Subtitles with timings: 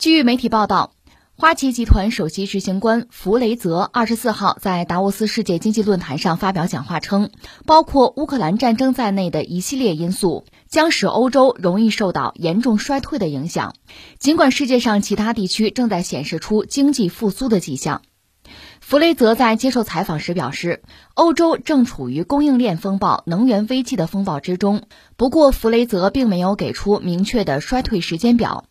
[0.00, 0.94] 据媒体报道，
[1.36, 7.28] 花旗集团首席执行官弗雷泽二十四号在达沃斯世界经济论坛上发表讲话称，
[7.66, 13.74] 包括乌克兰战争在内的一系列因素将使欧洲容易受到严重衰退的影响。
[14.18, 18.00] 尽管世界上其他地区正在显示出经济复苏的迹象，
[18.80, 20.82] 弗雷泽在接受采访时表示，
[21.12, 24.84] 欧洲正处于供应链风暴、能源危机的风暴之中。
[25.18, 28.64] 不过，弗雷泽并没有给出明确的衰退时间表。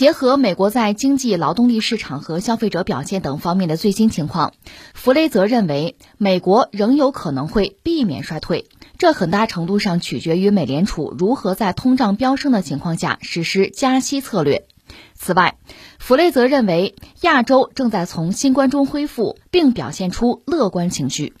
[0.00, 4.54] 结合美国在经济、劳动力市场和消费者表现等方面的最新情况，
[4.94, 8.64] 弗雷泽认为，美国仍有可能会避免衰退，
[8.96, 14.64] 这很大程度上取决于美联储如何在通胀飙升的情况下实施加息策略。
[15.12, 15.58] 此外，
[15.98, 21.34] 弗雷泽认为，亚洲正在从新冠中恢复，并表现出乐观情绪。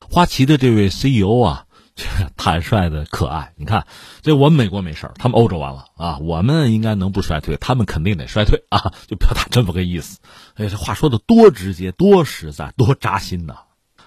[0.00, 1.65] 花旗的这位 CEO 啊。
[2.36, 3.86] 坦率的可爱，你看，
[4.20, 10.18] 这我们美国没事他们欧洲完了啊，我们应该能不衰退，他们肯定得衰退啊，就表达这么个意思。
[10.56, 13.54] 哎，这话说的多直接，多实在，多扎心呐！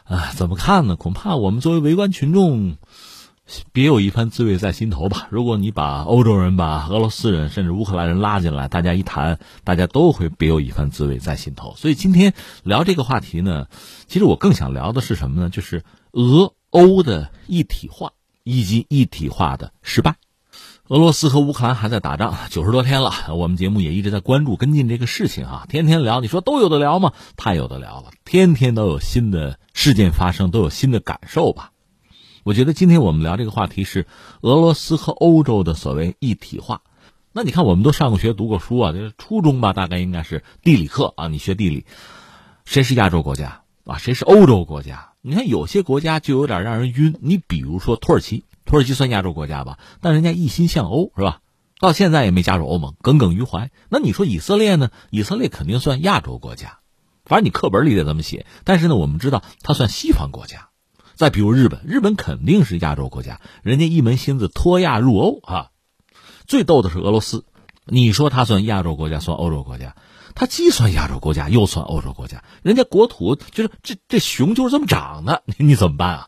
[0.03, 0.95] 哎，怎么看呢？
[0.95, 2.77] 恐怕我们作为围观群众，
[3.73, 5.27] 别有一番滋味在心头吧。
[5.31, 11.73] 如果你把欧洲人、把俄罗斯人，甚至乌克兰人拉进来，大家一谈，大家都会别有一番滋味在心头。
[11.75, 13.65] 所以今天聊这个话题呢，
[14.07, 15.49] 其实我更想聊的是什么呢？
[15.49, 16.53] 就是俄。
[16.69, 18.11] 欧的一体化
[18.43, 20.15] 以及一体化的失败，
[20.87, 23.11] 俄罗斯和乌克兰还在打仗，九十多天了。
[23.35, 26.21] 我们节目也一直在关注跟进这个事情啊，天天聊。
[26.21, 27.13] 你说都有的聊吗？
[27.35, 31.71] 太有的聊了，天天都有新的事件发生，都有新的感受吧。
[32.43, 34.07] 我觉得今天我们聊这个话题是
[34.41, 36.81] 俄罗斯和欧洲的所谓一体化。
[37.31, 41.27] 那你看，我们都上过学、读过书啊，这初中吧，大概应该是地理课啊。
[41.27, 41.85] 你学地理，
[42.65, 43.97] 谁是亚洲国家啊？
[43.97, 45.13] 谁是欧洲国家？
[45.21, 47.15] 你看，有些国家就有点让人晕。
[47.21, 51.41] 你比如说土耳其，土耳其算亚洲国家吧，但人家一心向欧，是吧？
[51.79, 53.71] 到现在也没加入欧盟，耿耿于怀。
[53.89, 54.91] 那你说以色列呢？
[55.09, 56.79] 以色列肯定算亚洲国家，
[57.25, 58.45] 反正你课本里得这么写。
[58.63, 60.69] 但是呢，我们知道它算西方国家。
[61.15, 65.69] 再比如日本，日本肯定是亚洲国家，人家一门心思脱亚入欧啊。
[66.47, 67.45] 最逗的是俄罗斯，
[67.85, 69.95] 你说它算亚洲国家，算欧洲国家？
[70.35, 72.43] 它既算亚洲国家，又算欧洲国家。
[72.63, 76.27] 人家国土就是这这熊就是这么长的， 你你怎么办啊？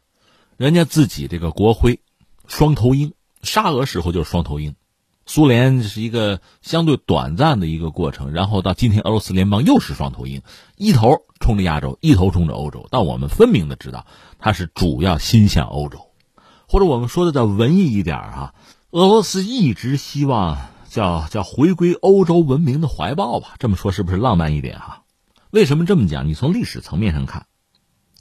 [0.58, 2.00] 人家自己这个国徽，
[2.48, 4.76] 双头鹰，沙俄时候就是双头鹰，
[5.26, 10.42] 苏联是一个相对短暂的一个过程，然后到今天俄罗斯联邦又是双头鹰，
[10.76, 12.88] 一头冲着亚洲，一头冲着欧洲。
[12.92, 14.06] 但我们分明的知道，
[14.40, 16.08] 它是主要心向欧洲，
[16.68, 18.54] 或者我们说的再文艺一点啊，
[18.92, 20.58] 俄罗斯一直希望。
[20.92, 25.04] 叫叫回归欧洲文明的怀抱吧，这么说是不是浪漫一点哈？
[25.50, 26.28] 为什么这么讲？
[26.28, 27.46] 你从历史层面上看，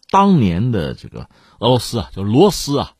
[0.08, 2.92] 当年的这个俄罗斯啊，就罗斯啊，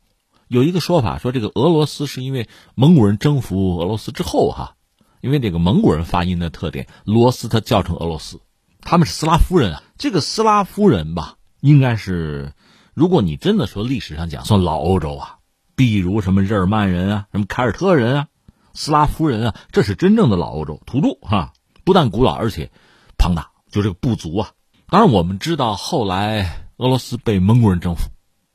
[0.48, 4.74] 有一个说法说，这个俄罗斯是因为蒙古人征服俄罗斯之后哈，
[5.20, 8.40] 因为这个蒙古人发音的特点，罗斯他叫成俄罗斯，
[8.80, 9.84] 他们是斯拉夫人啊。
[9.96, 12.54] 这个斯拉夫人吧，应该是，
[12.92, 15.36] 如果你真的说历史上讲算老欧洲啊，
[15.76, 18.26] 比如什么日耳曼人啊，什么凯尔特人啊。
[18.72, 21.52] 斯拉夫人啊，这是真正的老欧洲土著哈，
[21.84, 22.70] 不但古老，而且
[23.18, 24.50] 庞大，就这个部族啊。
[24.88, 28.10] 当然，我们知道后来俄罗斯被蒙古人征服，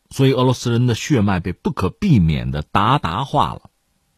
[0.10, 3.70] 所以俄罗斯人的血脉被不可避免的鞑靼化了。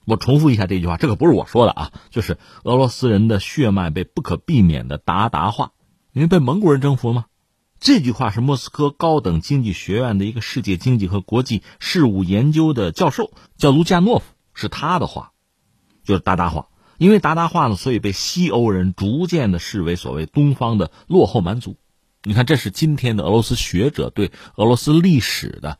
[0.05, 5.73] 我重复一下这句话，这可不是我说的啊，就是俄罗斯人的血脉被不可避免的鞑靼化，
[6.13, 7.25] 因为被蒙古人征服吗？
[7.79, 14.25] 这句话是莫斯科高等经济学院的一个世界经济和国际事务研究的教授，叫卢加诺夫，
[14.55, 15.33] 是他的话。
[16.07, 21.75] 就是鞑靼话，因为鞑靼话呢，所以被西欧人逐渐的视为所谓东方的落后蛮族。
[22.23, 25.79] 你看，这是今天的俄罗斯学者对俄罗斯历史的，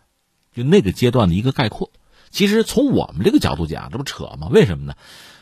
[0.53, 1.91] 就那个阶段的一个概括。
[2.29, 4.49] 其实从我们这个角度讲，这不扯吗？
[4.51, 4.95] 为什么呢？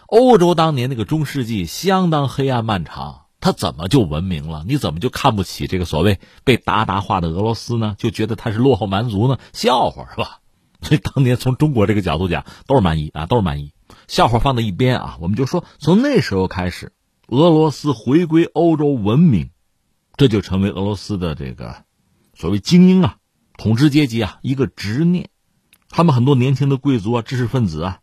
[0.05, 4.63] 欧洲当年那个中世纪相当黑暗漫长，他怎么就文明了？
[4.67, 7.95] 你怎么就看不起这个所谓被鞑靼化的俄罗斯呢？
[7.97, 9.39] 就觉得他是落后蛮族呢？
[9.51, 10.41] 笑话是吧？
[10.81, 13.71] 所以当年从中国这个角度讲，都是蛮夷啊，都是蛮夷。
[14.07, 16.93] 笑话放在一边啊，我们就说从那时候开始，
[17.27, 19.49] 俄罗斯回归欧洲文明，
[20.17, 21.83] 这就成为俄罗斯的这个
[22.33, 23.17] 所谓精英啊、
[23.57, 25.29] 统治阶级啊一个执念。
[25.89, 27.99] 他们很多年轻的贵族啊、知识分子啊，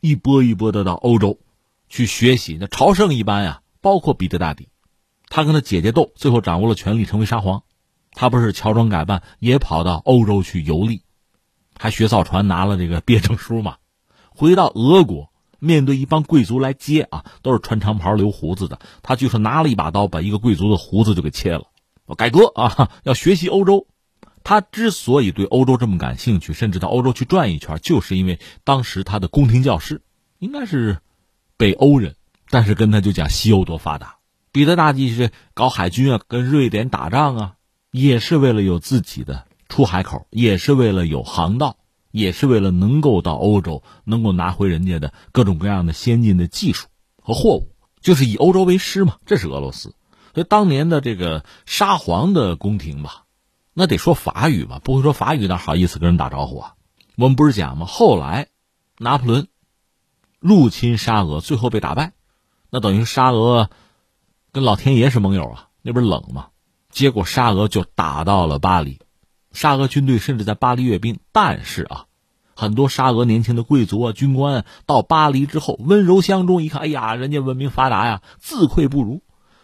[0.00, 1.40] 一波一波的到欧洲
[1.88, 3.60] 去学习，那朝圣一般呀。
[3.80, 4.70] 包括彼得大帝，
[5.28, 7.64] 他跟他姐姐斗，最后掌握了权力，成为沙皇。
[8.12, 11.02] 他不是乔装改扮，也跑到欧洲去游历，
[11.78, 13.76] 还学造船，拿了这个毕业证书嘛。
[14.34, 18.78] 回到俄国，面对一帮贵族来接啊，都是穿长袍、留胡子的。
[19.02, 21.68] 他据说拿了一把刀，把一个贵族的胡子就给切了。
[22.16, 23.86] 改革啊，要学习欧洲。
[24.42, 30.02] 他之所以对欧洲这么感兴趣，甚至到欧洲去转一圈，就是因为当时他的宫廷教师
[30.38, 30.98] 应该是
[31.56, 32.14] 北欧人，
[32.50, 34.16] 但是跟他就讲西欧多发达，
[34.52, 37.54] 彼得大帝是搞海军啊，跟瑞典打仗啊，
[37.90, 41.78] 也是为了有自己的出海口，也是为了有航道，
[42.14, 46.86] 也是为了能够到欧洲，能够拿回人家的各种各样的先进的技术
[47.20, 49.16] 和货物，就是以欧洲为师嘛。
[49.26, 49.96] 这是俄罗斯，
[50.32, 53.24] 所以当年的这个沙皇的宫廷吧，
[53.72, 56.74] 那得说法语吧，不会说法语哪好意思跟人打招呼啊？
[57.16, 57.84] 我们不是讲吗？
[57.84, 58.46] 后来
[58.98, 59.48] 拿破仑
[60.38, 62.12] 入侵沙俄，最后被打败。
[62.70, 63.70] 那等于沙俄
[64.52, 66.50] 跟老天爷是盟友啊，那边冷嘛，
[66.90, 69.00] 结果沙俄就打到了巴黎，
[69.54, 71.18] 沙俄军队甚至在巴黎阅兵。
[71.32, 72.04] 但是啊，
[72.54, 79.22] 很多沙俄年轻的贵族啊、军官到巴黎之后，温柔乡中一看，哎呀，人家文明发达呀，自愧不如，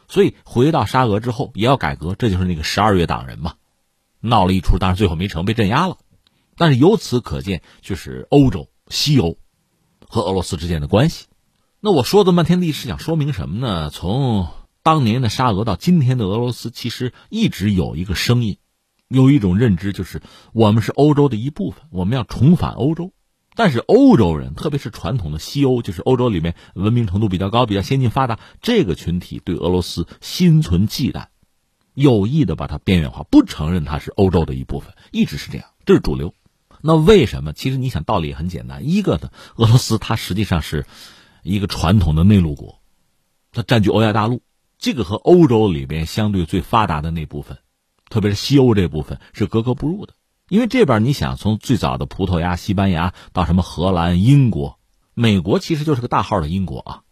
[0.08, 3.54] 所以回到沙俄之后也要改革，这就是那个十二月党人嘛，
[4.20, 5.98] 闹了一出，但是最后没成，被镇压了。
[6.56, 9.38] 但是由此可见，就是欧洲、西欧
[10.06, 11.26] 和俄罗斯之间的关系。
[11.80, 13.88] 那我说这么半天历史，想说明什么呢？
[13.88, 14.48] 从
[14.82, 18.58] 当年的沙俄到今天的俄罗斯，其实一直有一个声音，
[19.10, 20.22] 有一种认知，就是
[20.52, 23.12] 我们是欧洲的一部分，我们要重返欧洲。
[23.54, 31.26] 但是欧洲人，特别是传统的西欧，就是欧洲里面文明程度比较高、比较先进发达这个群体，对俄罗斯心存忌惮，
[31.94, 36.34] 有意的把它边缘化，不承认它是欧洲的一部分，一直是这样，这是主流。
[36.80, 37.52] 那为什么？
[37.52, 40.86] 其实你想，道理也很简单，一个呢，俄罗斯它实际上是。
[41.42, 42.82] 一个传统的内陆国，
[43.50, 44.42] 它占据欧亚大陆，
[44.78, 47.56] 这个和欧洲里边相对最发达的那部分，
[48.10, 50.12] 特别是西欧这部分是格格不入的。
[50.50, 54.78] 因为这边你想，从最早的葡萄牙、西班牙到什么荷兰、英国、
[55.14, 57.02] 美国，其实就是个大号的英国啊，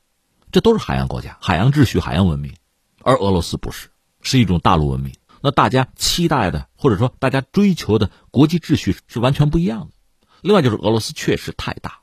[0.51, 2.53] 这都是海洋国家，海洋秩序、海洋文明，
[3.01, 3.91] 而俄罗斯不是，
[4.23, 5.15] 是一种大陆文明。
[5.41, 9.93] 那大家期待的，或者说大家追求的国际秩序是完全不一样的。
[10.41, 12.01] 另外就是俄罗斯确实太大。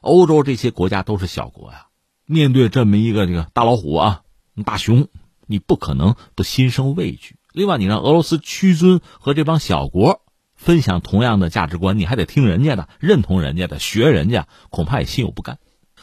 [0.00, 1.88] 欧洲这些国家都是小国呀，
[2.24, 4.22] 面对这么一个这个大老虎啊，
[4.64, 5.08] 大熊，
[5.46, 7.34] 你不可能不心生畏惧。
[7.58, 10.22] 另外，你让俄罗斯屈尊和这帮小国
[10.54, 15.58] 分享同样的价值观，你还得听人家的，认同人家的，学人家，恐怕也心有不甘。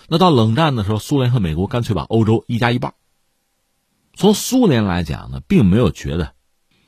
[0.09, 2.93] 那到冷战的时候，苏联和美国干脆把欧洲一加一半。
[4.15, 6.33] 从苏联来讲呢，并没有觉得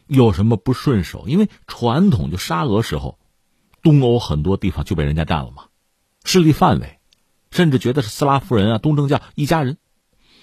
[0.05, 3.17] 有什么不顺手，因为传统就沙俄时候，
[3.81, 5.67] 东欧很多地方就被人家占了嘛，
[6.25, 6.99] 势力范围。
[7.51, 9.77] 甚至觉得是斯拉夫人啊，东正教一家人。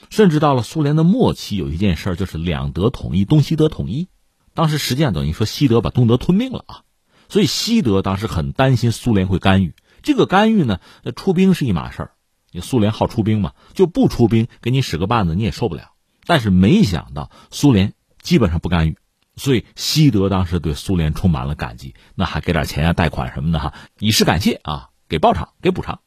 [0.08, 4.08] 甚至到了苏联的末期，有一件事就是两德统一，东西德统一。
[4.54, 6.82] 当时实际上等于说西德把东德吞并了啊，
[7.28, 9.74] 所以西德当时很担心苏联会干预。
[10.02, 10.80] 这个干预呢，
[11.16, 12.10] 出兵是一码事儿，
[12.52, 15.90] 你苏联好出兵嘛，就不出兵给你使个绊子你也受不了。
[16.26, 18.96] 但是没想到苏联基本上不干预，
[19.36, 26.00] 所以西德当时对苏联充满了感激，那还给点钱啊、贷款什么的哈，以示感谢啊，给报偿、给补偿。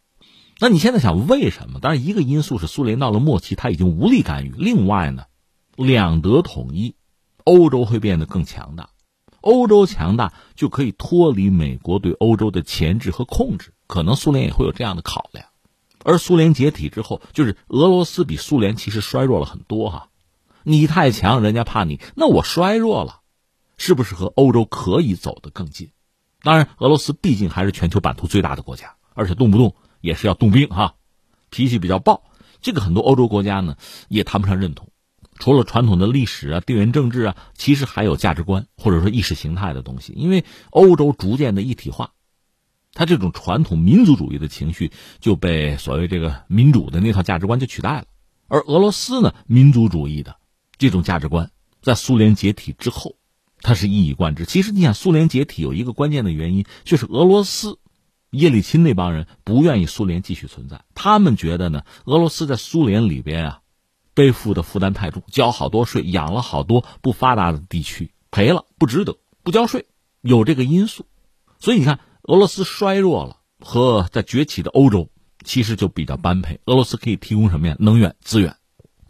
[0.60, 1.80] 那你现在想为什么？
[1.80, 4.54] 当然，一个因素是苏联到了末期，他已经无力干预。
[4.58, 5.26] 另外呢，
[5.76, 6.96] 两德统一，
[7.48, 8.90] 欧洲会变得更强大。
[9.40, 13.74] 欧洲强大就可以脱离美国对欧洲的钳制和控制。
[13.88, 15.46] 可能苏联也会有这样的考量。
[16.04, 20.10] 而苏联解体之后，就是俄罗斯比苏联其实衰弱了很多哈。
[20.64, 23.22] 你太强，人家怕你，那我衰弱了，
[23.78, 25.92] 是不是和欧洲可以走得更近？
[26.42, 29.74] 当然，俄罗斯毕竟还是全球版图最大的国家，而且动不动。
[30.00, 30.96] 也是要动兵哈，
[31.50, 32.24] 脾气比较暴，
[32.62, 33.78] 这个很多欧洲国家呢
[34.10, 34.90] 也谈不上认同。
[35.38, 40.14] 除了传统的历史啊、地缘政治啊，其实还有价值观或者说意识形态的东西。
[40.16, 42.12] 因为欧洲逐渐的一体化，
[42.94, 48.06] 它这种传统民族主义的情绪就被所谓这个民主的那套价值观就取代了。
[48.48, 50.38] 而俄罗斯呢，民族主义的
[50.78, 51.52] 这种价值观
[51.82, 53.16] 在苏联解体之后，
[53.62, 54.46] 它是一以贯之。
[54.46, 57.80] 其实你想，苏联解体有一个关键的原因，就是俄罗斯。
[58.30, 63.62] 叶利钦那帮人不愿意苏联继续存在，他们觉得呢，俄罗斯在苏联里边啊，
[64.18, 69.86] 背负的负担太重，交好多税，养了好多不发达的地区，赔了不值得，不交税，
[70.22, 71.06] 有这个因素。
[71.60, 75.08] 所以你看，俄罗斯衰弱了，和在崛起的欧洲
[75.44, 76.60] 其实就比较般配。
[76.66, 77.76] 俄罗斯可以提供什么呀？
[77.78, 78.56] 能源资源，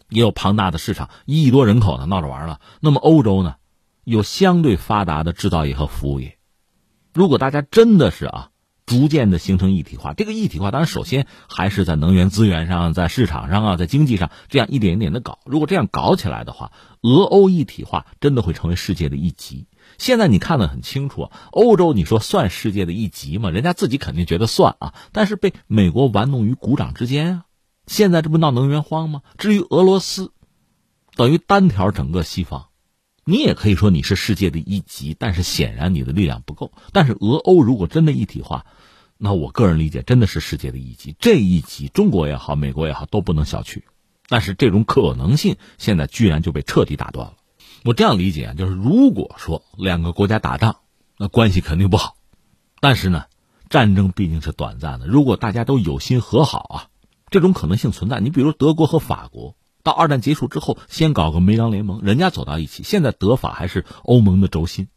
[0.10, 2.60] 也有庞大的市场，一亿多人口呢，闹着玩了。
[2.82, 3.56] 那么欧洲呢，
[4.04, 6.38] 有相对发达的制造业和服务业。
[7.14, 8.50] 如果大家真的是啊。
[8.88, 15.40] 逐渐的形成一体化，这个一体化当然首先还是在能源资源上、在市场上啊、在经济上这样一点一点的搞。
[15.46, 19.68] 如果这样搞起来的话，俄欧一体化真的会成为世界的一极。
[19.98, 23.50] 现在你看得很清楚啊，欧洲你说算世界的一极吗？
[23.50, 27.44] 人家自己肯定觉得算啊，但是被美国玩弄于股掌之间啊。
[27.88, 29.22] 现在这不闹能源荒吗？
[29.38, 30.32] 至于俄罗斯，
[31.18, 32.68] 等于单挑整个西方。
[33.30, 36.72] 你也可以说你是世界的一极，但是显然你的力量不够。
[36.94, 38.66] 但是俄欧如果真的一体化，
[39.18, 41.16] 那我个人理解真的是世界的一极。
[41.20, 43.82] 这一极，中国也好，美国也好，都不能小觑。
[44.30, 47.34] 但是这种可能性现在居然就被彻底打断了。
[47.86, 50.78] 我这样理解啊，就是如果说两个国家打仗，
[51.18, 52.18] 那关系肯定不好。
[52.80, 53.26] 但是呢，
[53.70, 56.88] 战争毕竟是短暂的，如果大家都有心和好啊，
[57.30, 58.20] 这种可能性存在。
[58.20, 64.90] 你比如德国和法国，到二战结束之后，先搞个煤钢联盟，人家走到一起，现在德法还是欧盟的轴心，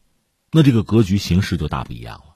[0.50, 2.29] 那这个格局形势就大不一样了。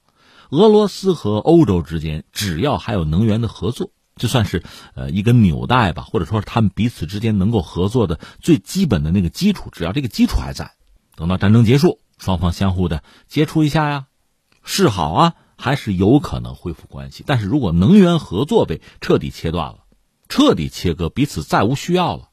[0.51, 4.63] 俄罗斯和欧洲之间，只要还有能源的合作，就算是
[4.95, 10.73] 呃一个纽带吧，或者说是他们彼此之间能够合作的最基本的那个基础，只要这个基础还在，
[11.17, 14.07] 等到战争结束，双方相互的接触一下呀，
[14.63, 17.25] 示好啊，还是有可能恢复关系。
[17.27, 19.79] 但是如果能源合作被彻底切断了，
[20.29, 22.29] 彻底切割，彼此再无需要了，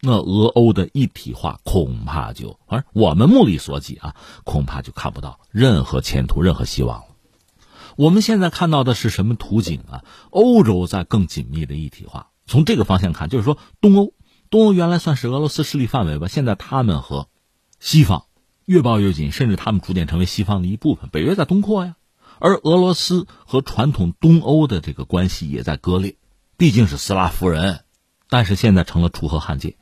[0.00, 7.06] 那俄欧的一体化恐怕就，而我们目力所及啊，恐怕就看不到任何前途、任何希望了。
[7.96, 10.04] 我们现在看到的是什么图景啊？
[10.30, 12.30] 欧洲在更紧密的一体化。
[12.46, 14.12] 从这个方向看，就是说东欧，
[14.50, 17.28] 东欧原来算是俄罗斯势力范围吧，现在他们和
[17.80, 18.26] 西方
[18.66, 21.08] 越抱越紧，甚至他们逐渐成为西方的一部分。
[21.10, 21.96] 北约在东扩呀，
[22.38, 26.16] 而俄罗斯和传统东欧的这个关系也在割裂。
[26.58, 27.80] 毕竟是斯拉夫人，
[28.28, 29.76] 但是现在成了楚河汉界，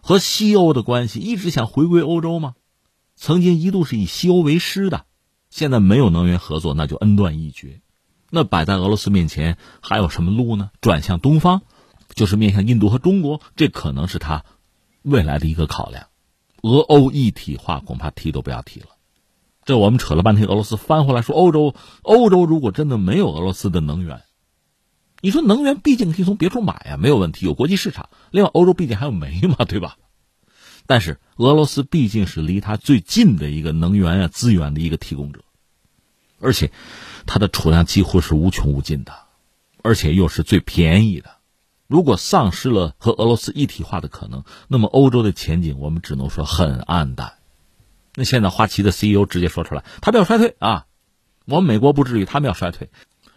[0.00, 2.54] 和西欧的关系一直想回归欧洲吗？
[3.16, 5.04] 曾经一度是以西欧为师的。
[5.50, 7.80] 现在没有能源合作，那就恩断义绝。
[8.30, 10.70] 那摆在俄罗斯面前还有什么路呢？
[10.80, 11.62] 转向东方，
[12.14, 14.44] 就是面向印度和中国，这可能是他
[15.02, 16.06] 未来的一个考量。
[16.62, 18.86] 俄欧一体化恐怕提都不要提了。
[19.64, 24.22] 这我们扯了半天，俄罗斯翻回来说，欧洲，欧洲如果真的没有俄罗斯的能源，
[25.20, 28.08] 你说能源毕竟可以从别处买呀，没有问题，有国际市场。
[28.30, 29.96] 另外，欧洲毕竟还有煤嘛，对吧？
[30.90, 35.44] 但是俄罗斯毕竟是离它最近的一个能源啊资源的一个提供者，
[36.40, 36.72] 而且
[37.26, 39.12] 它的储量几乎是无穷无尽的，
[39.84, 41.30] 而且又是最便宜的。
[41.86, 47.34] 如果丧失了和俄罗斯一体化的可能，那么欧洲的前景我们只能说很暗淡。
[48.16, 50.86] 那现在花旗的 CEO 直接说出来，他们要衰退啊！
[51.44, 52.90] 我们美国不至于，他们要衰退。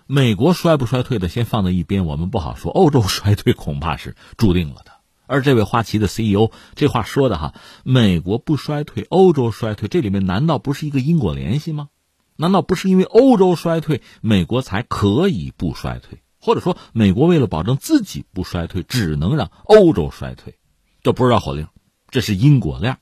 [0.07, 2.71] 美国衰不衰退的先放在一边，我们不好说。
[2.71, 4.92] 欧洲衰退恐怕是注定了的。
[5.25, 7.53] 而这位花旗的 CEO 这话说的哈，
[7.83, 11.89] 美国不衰退，欧洲衰退，这里面难道不是一个因果联系吗？
[12.35, 16.19] 难道不是因为欧洲衰退，美国才可以不衰退？
[16.39, 20.57] 或者说，美国为了保证自己不衰退，只能让欧洲衰退？
[21.01, 21.67] 这不是绕口令，
[22.09, 22.97] 这是因果链，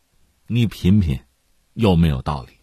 [0.48, 1.22] 你品品
[1.74, 2.54] 有没有道理？